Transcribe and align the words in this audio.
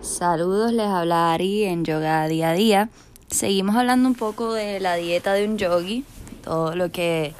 Saludos, 0.00 0.72
les 0.72 0.86
habla 0.86 1.32
Ari 1.32 1.64
en 1.64 1.84
Yoga 1.84 2.28
Día 2.28 2.50
a 2.50 2.52
Día. 2.52 2.88
Seguimos 3.28 3.74
hablando 3.74 4.08
un 4.08 4.14
poco 4.14 4.52
de 4.52 4.78
la 4.78 4.94
dieta 4.94 5.32
de 5.32 5.44
un 5.44 5.58
yogi, 5.58 6.04
todo 6.44 6.76
lo 6.76 6.92
que 6.92 7.34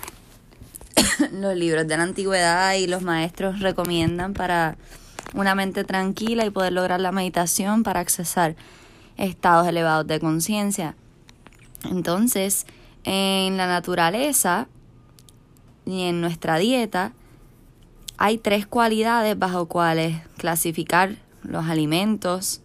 los 1.32 1.54
libros 1.54 1.86
de 1.86 1.96
la 1.96 2.02
antigüedad 2.02 2.74
y 2.74 2.88
los 2.88 3.02
maestros 3.02 3.60
recomiendan 3.60 4.34
para 4.34 4.76
una 5.34 5.54
mente 5.54 5.84
tranquila 5.84 6.44
y 6.46 6.50
poder 6.50 6.72
lograr 6.72 7.00
la 7.00 7.12
meditación 7.12 7.84
para 7.84 8.00
accesar 8.00 8.56
estados 9.16 9.68
elevados 9.68 10.06
de 10.06 10.18
conciencia. 10.18 10.96
Entonces, 11.84 12.66
en 13.04 13.56
la 13.56 13.68
naturaleza 13.68 14.66
y 15.86 16.02
en 16.02 16.20
nuestra 16.20 16.58
dieta 16.58 17.12
hay 18.16 18.38
tres 18.38 18.66
cualidades 18.66 19.38
bajo 19.38 19.66
cuales 19.66 20.16
clasificar 20.36 21.27
los 21.42 21.66
alimentos. 21.66 22.62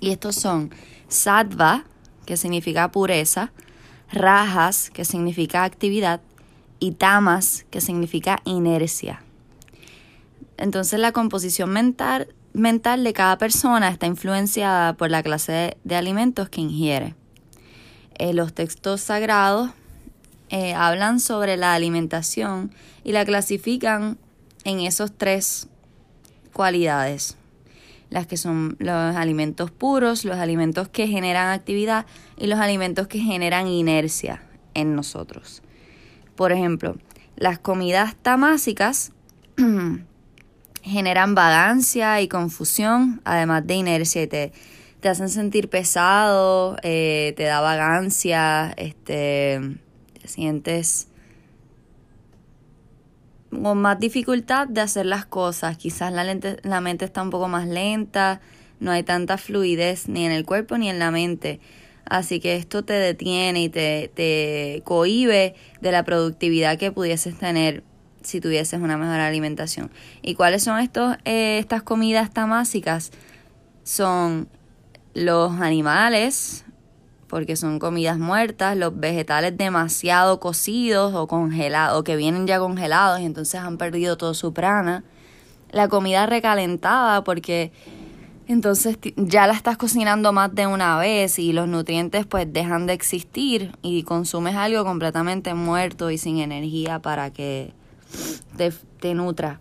Y 0.00 0.10
estos 0.10 0.36
son 0.36 0.70
sattva, 1.08 1.84
que 2.26 2.36
significa 2.36 2.90
pureza, 2.90 3.52
rajas, 4.12 4.90
que 4.90 5.04
significa 5.04 5.64
actividad, 5.64 6.20
y 6.80 6.92
tamas, 6.92 7.64
que 7.70 7.80
significa 7.80 8.40
inercia. 8.44 9.22
Entonces 10.56 11.00
la 11.00 11.12
composición 11.12 11.70
mental, 11.70 12.28
mental 12.52 13.04
de 13.04 13.12
cada 13.12 13.38
persona 13.38 13.88
está 13.88 14.06
influenciada 14.06 14.92
por 14.94 15.10
la 15.10 15.22
clase 15.22 15.76
de, 15.82 15.96
alimentos 15.96 16.48
que 16.48 16.60
ingiere. 16.60 17.14
Eh, 18.18 18.34
los 18.34 18.52
textos 18.52 19.00
sagrados 19.00 19.70
eh, 20.50 20.74
hablan 20.74 21.20
sobre 21.20 21.56
la 21.56 21.74
alimentación 21.74 22.70
y 23.02 23.12
la 23.12 23.24
clasifican 23.24 24.18
en 24.64 24.80
esos 24.80 25.12
tres 25.16 25.68
cualidades 26.52 27.36
las 28.10 28.26
que 28.26 28.36
son 28.36 28.76
los 28.78 29.16
alimentos 29.16 29.70
puros, 29.70 30.24
los 30.24 30.38
alimentos 30.38 30.88
que 30.88 31.06
generan 31.06 31.48
actividad 31.48 32.06
y 32.36 32.46
los 32.46 32.58
alimentos 32.58 33.06
que 33.08 33.18
generan 33.18 33.66
inercia 33.66 34.42
en 34.74 34.94
nosotros. 34.94 35.62
Por 36.36 36.52
ejemplo, 36.52 36.96
las 37.36 37.58
comidas 37.58 38.16
tamásicas 38.16 39.12
generan 40.82 41.34
vagancia 41.34 42.20
y 42.20 42.28
confusión, 42.28 43.20
además 43.24 43.66
de 43.66 43.74
inercia 43.74 44.22
y 44.22 44.26
te, 44.26 44.52
te 45.00 45.08
hacen 45.08 45.28
sentir 45.28 45.68
pesado, 45.68 46.76
eh, 46.82 47.34
te 47.36 47.44
da 47.44 47.60
vagancia, 47.60 48.72
este, 48.76 49.60
te 50.20 50.28
sientes 50.28 51.08
con 53.62 53.78
más 53.78 53.98
dificultad 53.98 54.68
de 54.68 54.80
hacer 54.80 55.06
las 55.06 55.26
cosas. 55.26 55.76
Quizás 55.76 56.12
la, 56.12 56.24
la 56.62 56.80
mente 56.80 57.04
está 57.04 57.22
un 57.22 57.30
poco 57.30 57.48
más 57.48 57.66
lenta, 57.66 58.40
no 58.80 58.90
hay 58.90 59.02
tanta 59.02 59.38
fluidez 59.38 60.08
ni 60.08 60.26
en 60.26 60.32
el 60.32 60.44
cuerpo 60.44 60.78
ni 60.78 60.88
en 60.88 60.98
la 60.98 61.10
mente. 61.10 61.60
Así 62.04 62.38
que 62.38 62.56
esto 62.56 62.84
te 62.84 62.92
detiene 62.92 63.62
y 63.62 63.68
te, 63.68 64.10
te 64.14 64.82
cohibe 64.84 65.54
de 65.80 65.92
la 65.92 66.04
productividad 66.04 66.78
que 66.78 66.92
pudieses 66.92 67.38
tener 67.38 67.82
si 68.22 68.40
tuvieses 68.40 68.80
una 68.80 68.96
mejor 68.96 69.20
alimentación. 69.20 69.90
¿Y 70.22 70.34
cuáles 70.34 70.62
son 70.62 70.80
estos, 70.80 71.16
eh, 71.24 71.58
estas 71.58 71.82
comidas 71.82 72.32
tamásicas? 72.32 73.10
Son 73.84 74.48
los 75.14 75.60
animales, 75.60 76.63
porque 77.34 77.56
son 77.56 77.80
comidas 77.80 78.16
muertas, 78.16 78.76
los 78.76 78.96
vegetales 78.96 79.58
demasiado 79.58 80.38
cocidos 80.38 81.14
o 81.14 81.26
congelados, 81.26 81.98
o 81.98 82.04
que 82.04 82.14
vienen 82.14 82.46
ya 82.46 82.60
congelados 82.60 83.18
y 83.18 83.24
entonces 83.24 83.60
han 83.60 83.76
perdido 83.76 84.16
todo 84.16 84.34
su 84.34 84.52
prana. 84.52 85.02
La 85.72 85.88
comida 85.88 86.26
recalentada, 86.26 87.24
porque 87.24 87.72
entonces 88.46 88.98
ya 89.16 89.48
la 89.48 89.54
estás 89.54 89.76
cocinando 89.76 90.32
más 90.32 90.54
de 90.54 90.68
una 90.68 90.96
vez 90.96 91.40
y 91.40 91.52
los 91.52 91.66
nutrientes 91.66 92.24
pues 92.24 92.46
dejan 92.52 92.86
de 92.86 92.92
existir 92.92 93.72
y 93.82 94.04
consumes 94.04 94.54
algo 94.54 94.84
completamente 94.84 95.54
muerto 95.54 96.12
y 96.12 96.18
sin 96.18 96.38
energía 96.38 97.00
para 97.00 97.32
que 97.32 97.74
te, 98.56 98.72
te 99.00 99.12
nutra. 99.12 99.58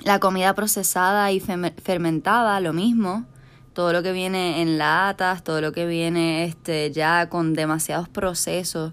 La 0.00 0.18
comida 0.18 0.52
procesada 0.56 1.30
y 1.30 1.38
fermentada, 1.38 2.58
lo 2.58 2.72
mismo 2.72 3.24
todo 3.72 3.92
lo 3.92 4.02
que 4.02 4.12
viene 4.12 4.62
en 4.62 4.78
latas, 4.78 5.42
todo 5.42 5.60
lo 5.60 5.72
que 5.72 5.86
viene 5.86 6.44
este, 6.44 6.90
ya 6.90 7.28
con 7.28 7.54
demasiados 7.54 8.08
procesos 8.08 8.92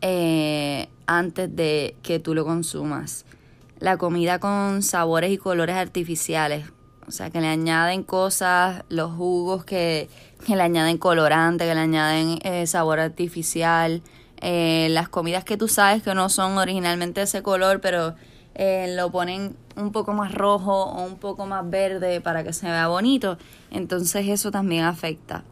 eh, 0.00 0.88
antes 1.06 1.54
de 1.54 1.96
que 2.02 2.18
tú 2.18 2.34
lo 2.34 2.44
consumas. 2.44 3.24
La 3.78 3.96
comida 3.96 4.38
con 4.38 4.82
sabores 4.82 5.30
y 5.30 5.38
colores 5.38 5.76
artificiales, 5.76 6.66
o 7.06 7.10
sea, 7.10 7.30
que 7.30 7.40
le 7.40 7.48
añaden 7.48 8.02
cosas, 8.02 8.84
los 8.88 9.12
jugos 9.12 9.64
que, 9.64 10.08
le 10.48 10.62
añaden 10.62 10.98
colorante, 10.98 11.66
que 11.66 11.74
le 11.74 11.80
añaden 11.80 12.38
eh, 12.42 12.66
sabor 12.66 13.00
artificial, 13.00 14.02
eh, 14.40 14.88
las 14.90 15.08
comidas 15.08 15.44
que 15.44 15.56
tú 15.56 15.68
sabes 15.68 16.02
que 16.02 16.14
no 16.14 16.28
son 16.28 16.58
originalmente 16.58 17.22
ese 17.22 17.42
color, 17.42 17.80
pero 17.80 18.14
eh, 18.58 18.94
lo 18.96 19.10
ponen 19.10 19.54
un 19.76 19.92
poco 19.92 20.14
más 20.14 20.34
rojo 20.34 20.84
o 20.84 21.04
un 21.04 21.18
poco 21.18 21.44
más 21.44 21.68
verde 21.68 22.22
para 22.22 22.42
que 22.42 22.54
se 22.54 22.66
vea 22.66 22.88
bonito. 22.88 23.36
Entonces 23.70 24.26
eso 24.28 24.50
también 24.50 24.84
afecta. 24.84 25.44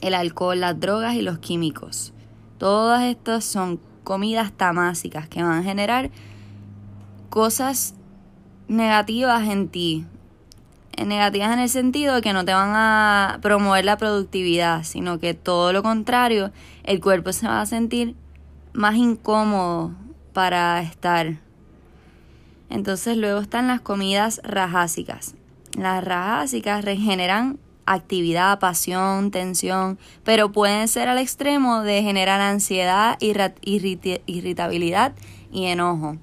El 0.00 0.14
alcohol, 0.14 0.60
las 0.60 0.78
drogas 0.78 1.16
y 1.16 1.22
los 1.22 1.38
químicos. 1.38 2.12
Todas 2.58 3.02
estas 3.02 3.44
son 3.44 3.80
comidas 4.04 4.52
tamásicas 4.52 5.28
que 5.28 5.42
van 5.42 5.58
a 5.58 5.62
generar 5.64 6.10
cosas 7.30 7.94
negativas 8.68 9.48
en 9.48 9.68
ti. 9.68 10.06
Negativas 11.04 11.52
en 11.52 11.58
el 11.58 11.68
sentido 11.68 12.14
de 12.14 12.22
que 12.22 12.32
no 12.32 12.44
te 12.44 12.54
van 12.54 12.70
a 12.74 13.40
promover 13.42 13.84
la 13.84 13.96
productividad, 13.96 14.84
sino 14.84 15.18
que 15.18 15.34
todo 15.34 15.72
lo 15.72 15.82
contrario, 15.82 16.52
el 16.84 17.00
cuerpo 17.00 17.32
se 17.32 17.48
va 17.48 17.60
a 17.60 17.66
sentir 17.66 18.14
más 18.72 18.94
incómodo 18.94 19.90
para 20.32 20.80
estar 20.82 21.43
entonces 22.70 23.16
luego 23.16 23.40
están 23.40 23.68
las 23.68 23.80
comidas 23.80 24.40
rajásicas. 24.44 25.34
Las 25.76 26.04
rajásicas 26.04 26.84
regeneran 26.84 27.58
actividad, 27.86 28.58
pasión, 28.58 29.30
tensión, 29.30 29.98
pero 30.22 30.52
pueden 30.52 30.88
ser 30.88 31.08
al 31.08 31.18
extremo 31.18 31.82
de 31.82 32.02
generar 32.02 32.40
ansiedad, 32.40 33.18
irritabilidad 33.20 35.12
y 35.52 35.66
enojo. 35.66 36.16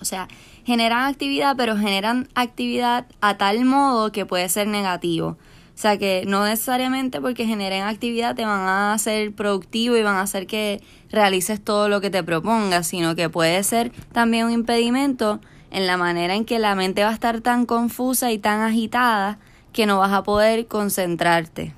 O 0.00 0.04
sea, 0.04 0.28
generan 0.64 1.08
actividad, 1.08 1.56
pero 1.56 1.76
generan 1.76 2.28
actividad 2.34 3.06
a 3.20 3.36
tal 3.36 3.64
modo 3.64 4.12
que 4.12 4.26
puede 4.26 4.48
ser 4.48 4.66
negativo. 4.66 5.36
O 5.74 5.78
sea 5.82 5.96
que 5.96 6.24
no 6.26 6.44
necesariamente 6.44 7.20
porque 7.20 7.46
generen 7.46 7.82
actividad 7.82 8.36
te 8.36 8.44
van 8.44 8.60
a 8.60 8.92
hacer 8.92 9.32
productivo 9.32 9.96
y 9.96 10.02
van 10.02 10.16
a 10.16 10.22
hacer 10.22 10.46
que 10.46 10.82
realices 11.10 11.62
todo 11.62 11.88
lo 11.88 12.00
que 12.00 12.10
te 12.10 12.22
propongas, 12.22 12.86
sino 12.86 13.16
que 13.16 13.28
puede 13.28 13.62
ser 13.62 13.90
también 14.12 14.46
un 14.46 14.52
impedimento 14.52 15.40
en 15.70 15.86
la 15.86 15.96
manera 15.96 16.34
en 16.34 16.44
que 16.44 16.58
la 16.58 16.74
mente 16.74 17.02
va 17.02 17.10
a 17.10 17.14
estar 17.14 17.40
tan 17.40 17.64
confusa 17.64 18.30
y 18.30 18.38
tan 18.38 18.60
agitada 18.60 19.38
que 19.72 19.86
no 19.86 19.98
vas 19.98 20.12
a 20.12 20.22
poder 20.22 20.66
concentrarte. 20.66 21.74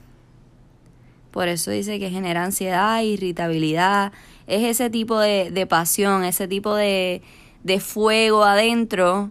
Por 1.31 1.49
eso 1.49 1.71
dice 1.71 1.99
que 1.99 2.11
genera 2.11 2.45
ansiedad, 2.45 3.01
irritabilidad, 3.01 4.13
es 4.47 4.65
ese 4.65 4.91
tipo 4.91 5.19
de, 5.19 5.51
de 5.51 5.67
pasión, 5.67 6.25
ese 6.25 6.49
tipo 6.49 6.75
de, 6.75 7.23
de 7.63 7.81
fuego 7.81 8.45
adentro 8.45 9.31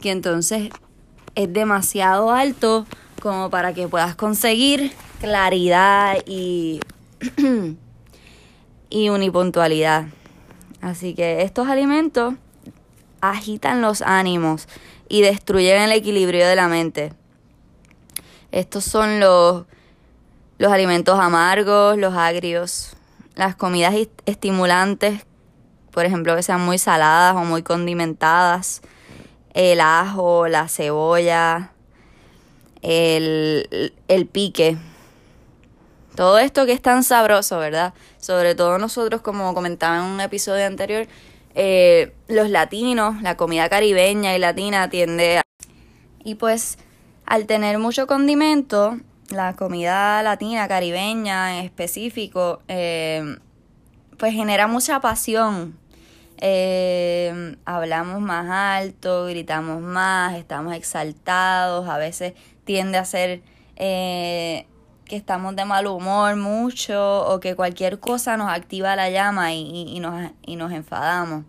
que 0.00 0.10
entonces 0.10 0.70
es 1.34 1.52
demasiado 1.52 2.30
alto 2.30 2.86
como 3.20 3.50
para 3.50 3.74
que 3.74 3.88
puedas 3.88 4.14
conseguir 4.14 4.92
claridad 5.20 6.18
y, 6.26 6.80
y 8.90 9.08
unipuntualidad. 9.08 10.06
Así 10.80 11.14
que 11.14 11.42
estos 11.42 11.68
alimentos 11.68 12.34
agitan 13.20 13.82
los 13.82 14.02
ánimos 14.02 14.68
y 15.08 15.22
destruyen 15.22 15.82
el 15.82 15.92
equilibrio 15.92 16.46
de 16.46 16.56
la 16.56 16.68
mente. 16.68 17.12
Estos 18.52 18.84
son 18.84 19.20
los, 19.20 19.64
los 20.58 20.72
alimentos 20.72 21.18
amargos, 21.18 21.98
los 21.98 22.14
agrios, 22.14 22.96
las 23.34 23.56
comidas 23.56 23.94
estimulantes, 24.26 25.26
por 25.90 26.04
ejemplo, 26.04 26.36
que 26.36 26.42
sean 26.42 26.60
muy 26.60 26.78
saladas 26.78 27.34
o 27.34 27.44
muy 27.44 27.62
condimentadas, 27.62 28.82
el 29.54 29.80
ajo, 29.80 30.46
la 30.46 30.68
cebolla, 30.68 31.72
el, 32.82 33.92
el 34.08 34.26
pique. 34.26 34.76
Todo 36.14 36.38
esto 36.38 36.66
que 36.66 36.72
es 36.72 36.82
tan 36.82 37.04
sabroso, 37.04 37.58
¿verdad? 37.58 37.94
Sobre 38.18 38.54
todo 38.54 38.78
nosotros, 38.78 39.20
como 39.20 39.54
comentaba 39.54 39.98
en 39.98 40.02
un 40.02 40.20
episodio 40.20 40.66
anterior, 40.66 41.06
eh, 41.54 42.12
los 42.26 42.50
latinos, 42.50 43.22
la 43.22 43.36
comida 43.36 43.68
caribeña 43.68 44.34
y 44.34 44.38
latina 44.38 44.90
tiende 44.90 45.38
a... 45.38 45.42
Y 46.24 46.34
pues 46.34 46.78
al 47.24 47.46
tener 47.46 47.78
mucho 47.78 48.06
condimento, 48.06 48.98
la 49.30 49.54
comida 49.54 50.22
latina, 50.22 50.66
caribeña 50.66 51.58
en 51.58 51.64
específico, 51.64 52.62
eh, 52.68 53.36
pues 54.16 54.34
genera 54.34 54.66
mucha 54.66 55.00
pasión. 55.00 55.78
Eh, 56.40 57.56
hablamos 57.64 58.20
más 58.20 58.48
alto, 58.48 59.26
gritamos 59.26 59.80
más, 59.80 60.36
estamos 60.36 60.74
exaltados, 60.74 61.88
a 61.88 61.98
veces 61.98 62.34
tiende 62.68 62.98
a 62.98 63.06
ser 63.06 63.40
eh, 63.76 64.66
que 65.06 65.16
estamos 65.16 65.56
de 65.56 65.64
mal 65.64 65.86
humor 65.86 66.36
mucho 66.36 67.26
o 67.26 67.40
que 67.40 67.56
cualquier 67.56 67.98
cosa 67.98 68.36
nos 68.36 68.50
activa 68.50 68.94
la 68.94 69.08
llama 69.08 69.54
y, 69.54 69.98
nos, 70.00 70.32
y 70.44 70.56
nos 70.56 70.70
enfadamos. 70.72 71.46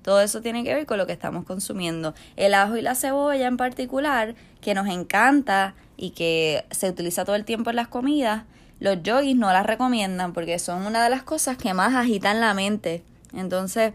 Todo 0.00 0.22
eso 0.22 0.40
tiene 0.40 0.64
que 0.64 0.72
ver 0.72 0.86
con 0.86 0.96
lo 0.96 1.06
que 1.06 1.12
estamos 1.12 1.44
consumiendo. 1.44 2.14
El 2.36 2.54
ajo 2.54 2.78
y 2.78 2.80
la 2.80 2.94
cebolla 2.94 3.46
en 3.48 3.58
particular, 3.58 4.34
que 4.62 4.72
nos 4.72 4.88
encanta 4.88 5.74
y 5.98 6.12
que 6.12 6.64
se 6.70 6.88
utiliza 6.88 7.26
todo 7.26 7.36
el 7.36 7.44
tiempo 7.44 7.68
en 7.68 7.76
las 7.76 7.88
comidas, 7.88 8.44
los 8.80 9.02
yogis 9.02 9.36
no 9.36 9.52
las 9.52 9.66
recomiendan 9.66 10.32
porque 10.32 10.58
son 10.58 10.86
una 10.86 11.04
de 11.04 11.10
las 11.10 11.22
cosas 11.22 11.58
que 11.58 11.74
más 11.74 11.94
agitan 11.94 12.40
la 12.40 12.54
mente. 12.54 13.04
Entonces, 13.34 13.92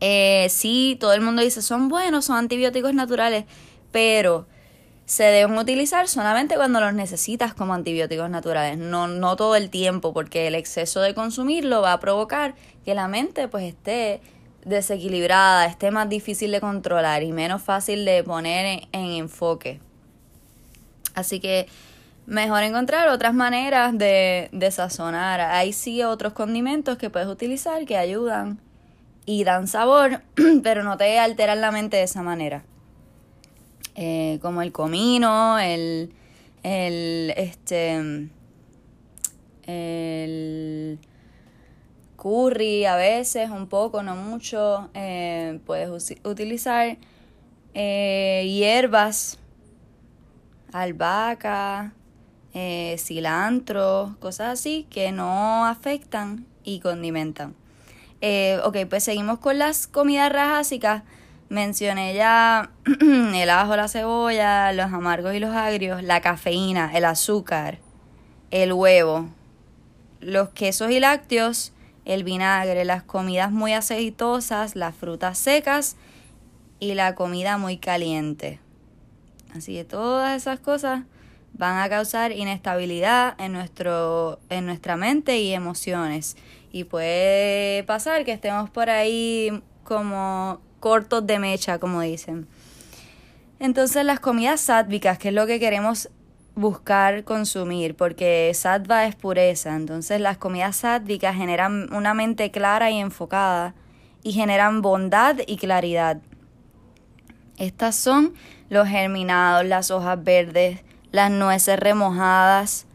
eh, 0.00 0.46
sí, 0.48 0.96
todo 0.98 1.12
el 1.12 1.20
mundo 1.20 1.42
dice, 1.42 1.60
son 1.60 1.90
buenos, 1.90 2.24
son 2.24 2.38
antibióticos 2.38 2.94
naturales, 2.94 3.44
pero 3.92 4.46
se 5.08 5.24
deben 5.24 5.56
utilizar 5.56 6.06
solamente 6.06 6.56
cuando 6.56 6.80
los 6.80 6.92
necesitas 6.92 7.54
como 7.54 7.72
antibióticos 7.72 8.28
naturales, 8.28 8.76
no, 8.76 9.08
no 9.08 9.36
todo 9.36 9.56
el 9.56 9.70
tiempo, 9.70 10.12
porque 10.12 10.46
el 10.46 10.54
exceso 10.54 11.00
de 11.00 11.14
consumirlo 11.14 11.80
va 11.80 11.94
a 11.94 11.98
provocar 11.98 12.54
que 12.84 12.94
la 12.94 13.08
mente 13.08 13.48
pues 13.48 13.64
esté 13.64 14.20
desequilibrada, 14.66 15.64
esté 15.64 15.90
más 15.90 16.10
difícil 16.10 16.52
de 16.52 16.60
controlar 16.60 17.22
y 17.22 17.32
menos 17.32 17.62
fácil 17.62 18.04
de 18.04 18.22
poner 18.22 18.86
en, 18.92 19.06
enfoque. 19.12 19.80
Así 21.14 21.40
que 21.40 21.68
mejor 22.26 22.62
encontrar 22.62 23.08
otras 23.08 23.32
maneras 23.32 23.96
de, 23.96 24.50
de 24.52 24.70
sazonar. 24.70 25.40
Hay 25.40 25.72
sí 25.72 26.02
otros 26.02 26.34
condimentos 26.34 26.98
que 26.98 27.08
puedes 27.08 27.28
utilizar 27.28 27.86
que 27.86 27.96
ayudan 27.96 28.60
y 29.24 29.44
dan 29.44 29.68
sabor, 29.68 30.20
pero 30.62 30.84
no 30.84 30.98
te 30.98 31.18
alteran 31.18 31.62
la 31.62 31.70
mente 31.70 31.96
de 31.96 32.02
esa 32.02 32.22
manera. 32.22 32.62
Eh, 34.00 34.38
como 34.40 34.62
el 34.62 34.70
comino, 34.70 35.58
el, 35.58 36.12
el, 36.62 37.34
este, 37.36 38.28
el 39.64 40.98
curry 42.14 42.84
a 42.84 42.94
veces, 42.94 43.50
un 43.50 43.66
poco, 43.66 44.04
no 44.04 44.14
mucho. 44.14 44.88
Eh, 44.94 45.58
puedes 45.66 46.14
utilizar 46.22 46.96
eh, 47.74 48.44
hierbas, 48.46 49.38
albahaca, 50.72 51.92
eh, 52.54 52.94
cilantro, 52.98 54.16
cosas 54.20 54.60
así 54.60 54.86
que 54.90 55.10
no 55.10 55.66
afectan 55.66 56.46
y 56.62 56.78
condimentan. 56.78 57.56
ok, 58.64 58.76
pues 58.88 59.02
seguimos 59.02 59.40
con 59.40 59.58
las 59.58 59.88
comidas 59.88 60.30
rajásicas. 60.30 61.02
Mencioné 61.48 62.14
ya 62.14 62.70
el 63.00 63.50
ajo, 63.50 63.76
la 63.76 63.88
cebolla, 63.88 64.72
los 64.72 64.92
amargos 64.92 65.34
y 65.34 65.38
los 65.38 65.54
agrios, 65.54 66.02
la 66.02 66.20
cafeína, 66.20 66.90
el 66.94 67.06
azúcar, 67.06 67.78
el 68.50 68.72
huevo, 68.72 69.28
los 70.20 70.50
quesos 70.50 70.90
y 70.90 71.00
lácteos, 71.00 71.72
el 72.04 72.24
vinagre, 72.24 72.84
las 72.84 73.02
comidas 73.02 73.50
muy 73.50 73.72
aceitosas, 73.72 74.76
las 74.76 74.94
frutas 74.94 75.38
secas 75.38 75.96
y 76.80 76.94
la 76.94 77.14
comida 77.14 77.56
muy 77.56 77.78
caliente. 77.78 78.60
Así 79.54 79.74
que 79.74 79.84
todas 79.84 80.36
esas 80.36 80.60
cosas 80.60 81.04
van 81.54 81.78
a 81.78 81.88
causar 81.88 82.32
inestabilidad 82.32 83.34
en, 83.40 83.52
nuestro, 83.52 84.38
en 84.48 84.66
nuestra 84.66 84.96
mente 84.96 85.38
y 85.38 85.52
emociones. 85.52 86.36
Y 86.70 86.84
puede 86.84 87.84
pasar 87.84 88.24
que 88.24 88.32
estemos 88.32 88.68
por 88.70 88.90
ahí 88.90 89.62
como 89.84 90.60
cortos 90.80 91.26
de 91.26 91.38
mecha, 91.38 91.78
como 91.78 92.00
dicen. 92.00 92.46
Entonces 93.60 94.04
las 94.04 94.20
comidas 94.20 94.60
sádvicas, 94.60 95.18
que 95.18 95.28
es 95.28 95.34
lo 95.34 95.46
que 95.46 95.58
queremos 95.58 96.10
buscar 96.54 97.24
consumir, 97.24 97.94
porque 97.94 98.50
sattva 98.54 99.06
es 99.06 99.14
pureza. 99.14 99.76
Entonces 99.76 100.20
las 100.20 100.38
comidas 100.38 100.76
sádvicas 100.76 101.36
generan 101.36 101.92
una 101.92 102.14
mente 102.14 102.50
clara 102.50 102.90
y 102.90 102.98
enfocada 102.98 103.74
y 104.22 104.32
generan 104.32 104.82
bondad 104.82 105.36
y 105.46 105.56
claridad. 105.56 106.18
Estas 107.56 107.94
son 107.94 108.34
los 108.68 108.88
germinados, 108.88 109.64
las 109.64 109.90
hojas 109.90 110.22
verdes, 110.22 110.80
las 111.10 111.30
nueces 111.30 111.78
remojadas, 111.78 112.87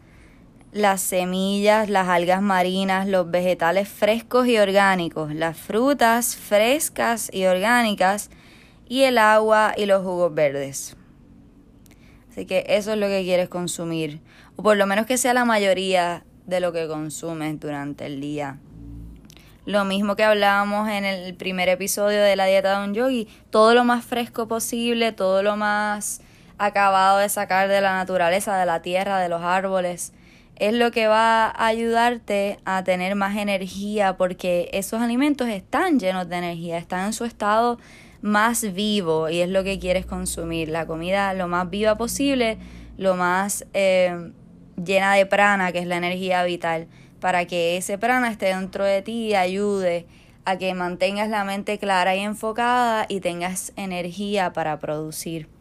las 0.74 1.02
semillas, 1.02 1.88
las 1.88 2.08
algas 2.08 2.42
marinas, 2.42 3.06
los 3.06 3.30
vegetales 3.30 3.88
frescos 3.88 4.48
y 4.48 4.58
orgánicos, 4.58 5.32
las 5.32 5.56
frutas 5.56 6.34
frescas 6.34 7.30
y 7.32 7.46
orgánicas 7.46 8.28
y 8.88 9.04
el 9.04 9.18
agua 9.18 9.72
y 9.76 9.86
los 9.86 10.02
jugos 10.02 10.34
verdes. 10.34 10.96
Así 12.28 12.44
que 12.44 12.64
eso 12.66 12.92
es 12.92 12.98
lo 12.98 13.06
que 13.06 13.22
quieres 13.22 13.48
consumir. 13.48 14.20
O 14.56 14.64
por 14.64 14.76
lo 14.76 14.84
menos 14.86 15.06
que 15.06 15.16
sea 15.16 15.32
la 15.32 15.44
mayoría 15.44 16.24
de 16.44 16.58
lo 16.58 16.72
que 16.72 16.88
consumes 16.88 17.60
durante 17.60 18.06
el 18.06 18.20
día. 18.20 18.58
Lo 19.66 19.84
mismo 19.84 20.16
que 20.16 20.24
hablábamos 20.24 20.88
en 20.88 21.04
el 21.04 21.36
primer 21.36 21.68
episodio 21.68 22.20
de 22.20 22.34
la 22.34 22.46
dieta 22.46 22.80
de 22.80 22.88
un 22.88 22.94
yogi, 22.94 23.28
todo 23.50 23.74
lo 23.74 23.84
más 23.84 24.04
fresco 24.04 24.48
posible, 24.48 25.12
todo 25.12 25.44
lo 25.44 25.56
más 25.56 26.20
acabado 26.58 27.18
de 27.18 27.28
sacar 27.28 27.68
de 27.68 27.80
la 27.80 27.94
naturaleza, 27.94 28.56
de 28.58 28.66
la 28.66 28.82
tierra, 28.82 29.20
de 29.20 29.28
los 29.28 29.40
árboles, 29.40 30.12
es 30.56 30.72
lo 30.72 30.90
que 30.90 31.08
va 31.08 31.46
a 31.46 31.66
ayudarte 31.66 32.58
a 32.64 32.84
tener 32.84 33.14
más 33.16 33.36
energía 33.36 34.16
porque 34.16 34.68
esos 34.72 35.00
alimentos 35.00 35.48
están 35.48 35.98
llenos 35.98 36.28
de 36.28 36.36
energía, 36.36 36.78
están 36.78 37.06
en 37.06 37.12
su 37.12 37.24
estado 37.24 37.78
más 38.22 38.72
vivo 38.72 39.28
y 39.28 39.40
es 39.40 39.48
lo 39.48 39.64
que 39.64 39.78
quieres 39.78 40.06
consumir. 40.06 40.68
La 40.68 40.86
comida 40.86 41.34
lo 41.34 41.48
más 41.48 41.68
viva 41.68 41.96
posible, 41.96 42.58
lo 42.96 43.16
más 43.16 43.66
eh, 43.74 44.32
llena 44.82 45.14
de 45.14 45.26
prana, 45.26 45.72
que 45.72 45.80
es 45.80 45.86
la 45.86 45.96
energía 45.96 46.44
vital, 46.44 46.86
para 47.20 47.46
que 47.46 47.76
ese 47.76 47.98
prana 47.98 48.30
esté 48.30 48.46
dentro 48.46 48.84
de 48.84 49.02
ti 49.02 49.28
y 49.28 49.34
ayude 49.34 50.06
a 50.44 50.56
que 50.56 50.74
mantengas 50.74 51.28
la 51.28 51.44
mente 51.44 51.78
clara 51.78 52.14
y 52.14 52.20
enfocada 52.20 53.06
y 53.08 53.20
tengas 53.20 53.72
energía 53.76 54.52
para 54.52 54.78
producir. 54.78 55.53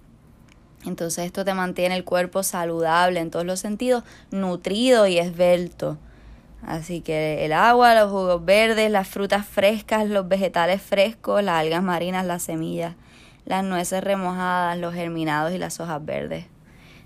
Entonces 0.85 1.25
esto 1.25 1.45
te 1.45 1.53
mantiene 1.53 1.95
el 1.95 2.03
cuerpo 2.03 2.44
saludable 2.44 3.19
en 3.19 3.31
todos 3.31 3.45
los 3.45 3.59
sentidos, 3.59 4.03
nutrido 4.31 5.07
y 5.07 5.18
esbelto. 5.18 5.97
Así 6.65 7.01
que 7.01 7.45
el 7.45 7.53
agua, 7.53 7.94
los 7.95 8.09
jugos 8.09 8.44
verdes, 8.44 8.89
las 8.89 9.07
frutas 9.07 9.45
frescas, 9.45 10.07
los 10.07 10.27
vegetales 10.27 10.81
frescos, 10.81 11.44
las 11.44 11.56
algas 11.56 11.83
marinas, 11.83 12.25
las 12.25 12.44
semillas, 12.44 12.95
las 13.45 13.63
nueces 13.63 14.03
remojadas, 14.03 14.77
los 14.77 14.94
germinados 14.94 15.53
y 15.53 15.57
las 15.57 15.80
hojas 15.80 16.03
verdes. 16.03 16.45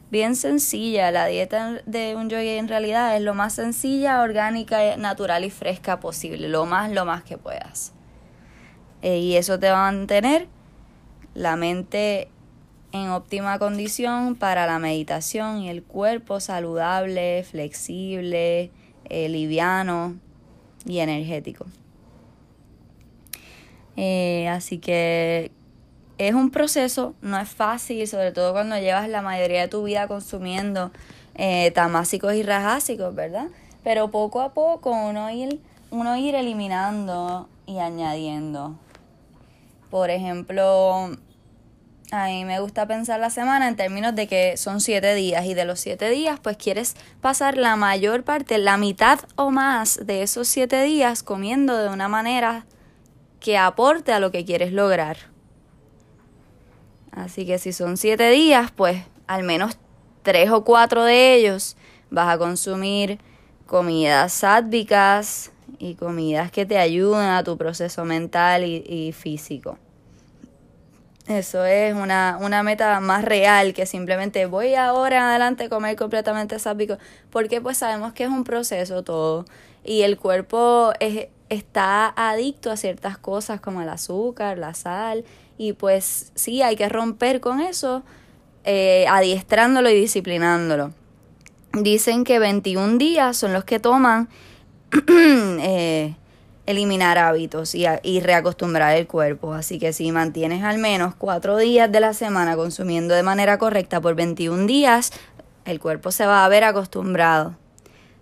Bien 0.09 0.35
sencilla, 0.35 1.11
la 1.11 1.25
dieta 1.25 1.81
de 1.85 2.15
un 2.15 2.29
yogi 2.29 2.51
en 2.51 2.69
realidad 2.69 3.17
es 3.17 3.21
lo 3.21 3.33
más 3.33 3.53
sencilla, 3.53 4.21
orgánica, 4.21 4.95
natural 4.95 5.43
y 5.43 5.49
fresca 5.49 5.99
posible, 5.99 6.47
lo 6.47 6.65
más, 6.65 6.91
lo 6.91 7.03
más 7.03 7.23
que 7.23 7.37
puedas. 7.37 7.93
Eh, 9.01 9.17
y 9.17 9.35
eso 9.35 9.59
te 9.59 9.69
va 9.69 9.87
a 9.87 9.91
mantener 9.91 10.47
la 11.33 11.55
mente 11.55 12.29
en 13.03 13.09
óptima 13.09 13.59
condición 13.59 14.35
para 14.35 14.65
la 14.65 14.79
meditación 14.79 15.59
y 15.59 15.69
el 15.69 15.83
cuerpo 15.83 16.39
saludable, 16.39 17.43
flexible, 17.43 18.71
eh, 19.05 19.29
liviano 19.29 20.15
y 20.85 20.99
energético. 20.99 21.65
Eh, 23.95 24.47
así 24.49 24.77
que 24.77 25.51
es 26.17 26.33
un 26.33 26.51
proceso, 26.51 27.15
no 27.21 27.39
es 27.39 27.49
fácil, 27.49 28.07
sobre 28.07 28.31
todo 28.31 28.53
cuando 28.53 28.77
llevas 28.77 29.07
la 29.09 29.21
mayoría 29.21 29.61
de 29.61 29.67
tu 29.67 29.83
vida 29.83 30.07
consumiendo 30.07 30.91
eh, 31.35 31.71
tamásicos 31.71 32.33
y 32.33 32.43
rajásicos, 32.43 33.13
¿verdad? 33.13 33.47
Pero 33.83 34.09
poco 34.09 34.41
a 34.41 34.53
poco 34.53 34.91
uno 34.91 35.29
ir, 35.29 35.61
uno 35.91 36.17
ir 36.17 36.35
eliminando 36.35 37.47
y 37.65 37.79
añadiendo. 37.79 38.77
Por 39.89 40.09
ejemplo, 40.09 41.11
a 42.11 42.27
mí 42.27 42.45
me 42.45 42.59
gusta 42.61 42.87
pensar 42.87 43.19
la 43.19 43.29
semana 43.29 43.67
en 43.67 43.75
términos 43.75 44.15
de 44.15 44.27
que 44.27 44.55
son 44.55 44.79
siete 44.79 45.13
días 45.13 45.45
y 45.45 45.53
de 45.53 45.65
los 45.65 45.79
siete 45.79 46.09
días 46.09 46.39
pues 46.41 46.55
quieres 46.55 46.95
pasar 47.19 47.57
la 47.57 47.75
mayor 47.75 48.23
parte, 48.23 48.57
la 48.57 48.77
mitad 48.77 49.19
o 49.35 49.51
más 49.51 50.05
de 50.05 50.21
esos 50.23 50.47
siete 50.47 50.81
días 50.83 51.21
comiendo 51.21 51.77
de 51.77 51.89
una 51.89 52.07
manera 52.07 52.65
que 53.41 53.57
aporte 53.57 54.13
a 54.13 54.19
lo 54.19 54.31
que 54.31 54.45
quieres 54.45 54.71
lograr. 54.71 55.17
Así 57.11 57.45
que 57.45 57.59
si 57.59 57.73
son 57.73 57.97
siete 57.97 58.29
días 58.29 58.71
pues 58.71 59.03
al 59.27 59.43
menos 59.43 59.77
tres 60.23 60.49
o 60.51 60.63
cuatro 60.63 61.03
de 61.03 61.35
ellos 61.35 61.75
vas 62.09 62.33
a 62.33 62.37
consumir 62.37 63.19
comidas 63.65 64.31
sádvicas 64.31 65.51
y 65.77 65.95
comidas 65.95 66.51
que 66.51 66.65
te 66.65 66.77
ayuden 66.77 67.27
a 67.27 67.43
tu 67.43 67.57
proceso 67.57 68.05
mental 68.05 68.63
y, 68.63 68.77
y 68.87 69.11
físico. 69.11 69.77
Eso 71.27 71.65
es 71.65 71.93
una, 71.93 72.37
una 72.39 72.63
meta 72.63 73.01
más 73.01 73.25
real 73.25 73.73
que 73.73 73.85
simplemente 73.85 74.45
voy 74.45 74.75
ahora 74.75 75.17
en 75.17 75.23
adelante 75.23 75.65
a 75.65 75.69
comer 75.69 75.97
completamente 75.97 76.57
sábico, 76.57 76.97
porque 77.31 77.59
pues 77.59 77.77
sabemos 77.77 78.13
que 78.13 78.23
es 78.23 78.29
un 78.29 78.45
proceso 78.45 79.03
todo 79.03 79.45
y 79.83 80.03
el 80.03 80.17
cuerpo 80.17 80.93
es, 81.01 81.27
está 81.49 82.13
adicto 82.15 82.71
a 82.71 82.77
ciertas 82.77 83.17
cosas 83.17 83.59
como 83.59 83.81
el 83.81 83.89
azúcar, 83.89 84.57
la 84.57 84.73
sal 84.73 85.25
y 85.57 85.73
pues 85.73 86.31
sí, 86.35 86.61
hay 86.61 86.77
que 86.77 86.87
romper 86.87 87.41
con 87.41 87.59
eso 87.59 88.03
eh, 88.63 89.05
adiestrándolo 89.09 89.89
y 89.89 89.95
disciplinándolo. 89.99 90.93
Dicen 91.73 92.23
que 92.23 92.39
21 92.39 92.97
días 92.97 93.35
son 93.35 93.51
los 93.51 93.65
que 93.65 93.79
toman 93.79 94.29
eh, 95.09 96.15
eliminar 96.67 97.17
hábitos 97.17 97.73
y, 97.73 97.85
y, 98.03 98.19
reacostumbrar 98.19 98.95
el 98.95 99.07
cuerpo. 99.07 99.53
Así 99.53 99.79
que 99.79 99.93
si 99.93 100.11
mantienes 100.11 100.63
al 100.63 100.77
menos 100.77 101.15
4 101.15 101.57
días 101.57 101.91
de 101.91 101.99
la 101.99 102.13
semana 102.13 102.55
consumiendo 102.55 103.15
de 103.15 103.23
manera 103.23 103.57
correcta 103.57 103.99
por 103.99 104.13
21 104.15 104.67
días, 104.67 105.11
el 105.65 105.79
cuerpo 105.79 106.11
se 106.11 106.27
va 106.27 106.45
a 106.45 106.49
ver 106.49 106.63
acostumbrado. 106.63 107.55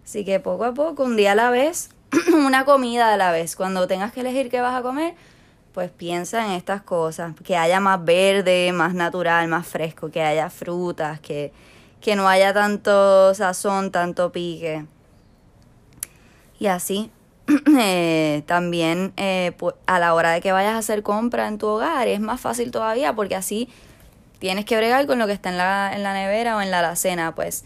Así 0.04 0.24
que 0.24 0.40
poco 0.40 0.64
a 0.64 0.74
poco, 0.74 1.04
un 1.04 1.18
día 1.18 1.34
a 1.34 1.36
la 1.36 1.50
vez, 1.50 1.90
una 2.34 2.64
comida 2.64 3.12
a 3.12 3.18
la 3.18 3.32
vez. 3.32 3.56
Cuando 3.56 3.88
tengas 3.88 4.14
que 4.14 4.22
elegir 4.22 4.50
qué 4.50 4.62
vas 4.62 4.76
a 4.76 4.84
comer, 4.84 5.16
pues 5.74 5.90
piensa 5.90 6.46
en 6.46 6.52
estas 6.52 6.84
cosas, 6.84 7.34
que 7.44 7.58
haya 7.58 7.80
más 7.80 8.06
verde, 8.06 8.72
más 8.72 8.94
natural, 8.94 9.48
más 9.48 9.68
fresco, 9.68 10.10
que 10.12 10.22
haya 10.22 10.50
frutas, 10.52 11.20
que, 11.20 11.52
que 12.00 12.16
no 12.16 12.30
haya 12.30 12.54
tanto 12.54 13.34
sazón, 13.34 13.92
tanto 13.92 14.32
pique. 14.32 14.86
Y 16.60 16.68
así, 16.68 17.12
eh, 17.80 18.44
también 18.46 19.14
eh, 19.18 19.56
a 19.86 20.00
la 20.00 20.14
hora 20.14 20.32
de 20.32 20.42
que 20.42 20.52
vayas 20.52 20.74
a 20.74 20.80
hacer 20.80 21.04
compra 21.04 21.48
en 21.48 21.58
tu 21.58 21.68
hogar 21.68 22.08
es 22.08 22.20
más 22.20 22.42
fácil 22.42 22.72
todavía 22.72 23.14
porque 23.14 23.36
así 23.36 23.70
tienes 24.40 24.66
que 24.66 24.78
bregar 24.78 25.06
con 25.06 25.20
lo 25.20 25.28
que 25.28 25.34
está 25.34 25.50
en 25.50 25.58
la, 25.58 25.92
en 25.94 26.04
la 26.04 26.14
nevera 26.14 26.58
o 26.58 26.62
en 26.62 26.72
la 26.72 26.80
alacena, 26.80 27.36
pues 27.36 27.66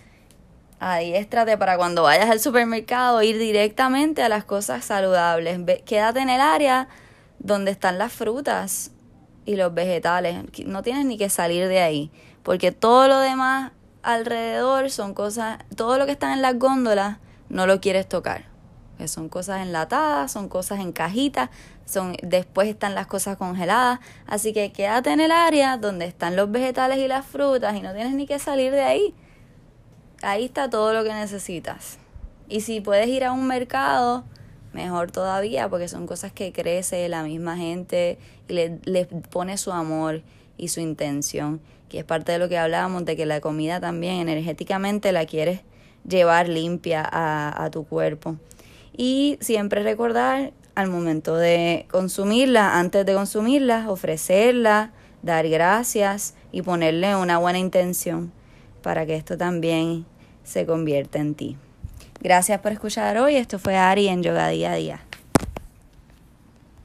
adiéstrate 0.80 1.58
para 1.58 1.78
cuando 1.78 2.04
vayas 2.04 2.30
al 2.30 2.40
supermercado 2.40 3.22
ir 3.22 3.38
directamente 3.38 4.22
a 4.24 4.30
las 4.30 4.44
cosas 4.44 4.86
saludables. 4.86 5.60
quédate 5.86 6.20
en 6.20 6.30
el 6.30 6.42
área 6.42 6.88
donde 7.40 7.72
están 7.72 7.98
las 7.98 8.14
frutas 8.14 8.92
y 9.46 9.56
los 9.56 9.74
vegetales. 9.74 10.44
No 10.66 10.84
tienes 10.84 11.06
ni 11.06 11.18
que 11.18 11.30
salir 11.30 11.68
de 11.68 11.82
ahí, 11.82 12.12
porque 12.44 12.72
todo 12.72 13.08
lo 13.08 13.20
demás 13.20 13.72
alrededor 14.04 14.90
son 14.90 15.14
cosas, 15.14 15.60
todo 15.76 15.98
lo 15.98 16.06
que 16.06 16.12
está 16.14 16.34
en 16.34 16.42
las 16.42 16.58
góndolas 16.58 17.18
no 17.50 17.66
lo 17.66 17.82
quieres 17.82 18.08
tocar. 18.08 18.49
Que 19.00 19.08
son 19.08 19.30
cosas 19.30 19.62
enlatadas, 19.62 20.32
son 20.32 20.50
cosas 20.50 20.82
en 20.82 20.92
cajitas, 20.92 21.50
son 21.86 22.16
después 22.22 22.68
están 22.68 22.94
las 22.94 23.08
cosas 23.08 23.38
congeladas, 23.38 24.00
así 24.28 24.54
que 24.54 24.72
quédate 24.72 25.12
en 25.12 25.22
el 25.22 25.32
área 25.32 25.78
donde 25.78 26.06
están 26.06 26.36
los 26.36 26.52
vegetales 26.52 27.00
y 27.00 27.08
las 27.08 27.26
frutas 27.26 27.76
y 27.76 27.82
no 27.82 27.94
tienes 27.94 28.14
ni 28.14 28.28
que 28.28 28.38
salir 28.38 28.72
de 28.74 28.84
ahí. 28.84 29.16
Ahí 30.22 30.46
está 30.46 30.70
todo 30.70 30.94
lo 30.94 31.04
que 31.04 31.14
necesitas. 31.14 31.98
Y 32.50 32.62
si 32.62 32.82
puedes 32.82 33.08
ir 33.08 33.24
a 33.24 33.32
un 33.32 33.48
mercado, 33.48 34.26
mejor 34.74 35.12
todavía, 35.12 35.70
porque 35.70 35.88
son 35.88 36.06
cosas 36.06 36.32
que 36.32 36.52
crece 36.52 37.08
la 37.10 37.24
misma 37.24 37.58
gente 37.58 38.20
y 38.48 38.54
le, 38.54 38.80
le 38.84 39.06
pone 39.06 39.58
su 39.58 39.72
amor 39.72 40.22
y 40.58 40.68
su 40.68 40.82
intención, 40.82 41.62
que 41.88 42.00
es 42.00 42.06
parte 42.06 42.34
de 42.34 42.40
lo 42.40 42.50
que 42.50 42.58
hablábamos, 42.58 43.06
de 43.06 43.16
que 43.16 43.26
la 43.26 43.40
comida 43.40 43.80
también 43.80 44.16
energéticamente 44.28 45.12
la 45.12 45.26
quieres 45.26 45.62
llevar 46.08 46.50
limpia 46.50 47.08
a, 47.10 47.64
a 47.64 47.72
tu 47.72 47.86
cuerpo. 47.86 48.36
Y 49.02 49.38
siempre 49.40 49.82
recordar 49.82 50.52
al 50.76 50.90
momento 50.90 51.38
de 51.38 51.86
consumirla, 51.90 52.78
antes 52.78 53.06
de 53.06 53.14
consumirla, 53.14 53.90
ofrecerla, 53.90 54.92
dar 55.22 55.48
gracias 55.48 56.36
y 56.52 56.64
ponerle 56.64 57.16
una 57.16 57.38
buena 57.38 57.60
intención 57.60 58.34
para 58.82 59.06
que 59.06 59.16
esto 59.16 59.38
también 59.38 60.06
se 60.44 60.66
convierta 60.66 61.18
en 61.18 61.34
ti. 61.34 61.56
Gracias 62.20 62.60
por 62.60 62.74
escuchar 62.74 63.18
hoy. 63.20 63.38
Esto 63.38 63.58
fue 63.58 63.78
Ari 63.78 64.10
en 64.10 64.22
Yoga 64.22 64.50
Día 64.50 64.74
a 64.74 64.76
Día. 64.76 65.00